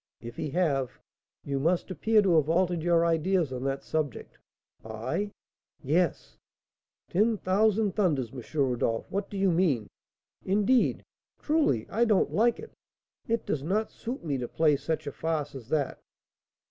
[0.19, 0.99] "If he have,
[1.43, 4.39] you must appear to have altered your ideas on that subject."
[4.83, 5.29] "I?"
[5.83, 6.39] "Yes."
[7.11, 8.31] "Ten thousand thunders!
[8.33, 8.41] M.
[8.63, 9.89] Rodolph, what do you mean?
[10.43, 11.03] Indeed
[11.37, 12.71] truly I don't like it;
[13.27, 15.99] it does not suit me to play such a farce as that."